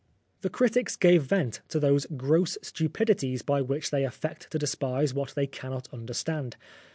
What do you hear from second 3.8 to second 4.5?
they affect